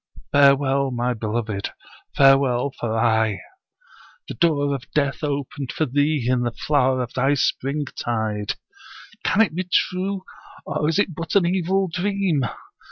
[0.31, 1.73] Farewell, my beloved,
[2.17, 3.39] farewell for ay.
[4.27, 8.55] The door of death opened for thee in the flower of thy springtide.
[9.23, 10.23] Can it be true,
[10.65, 12.41] or is it but an evil dream?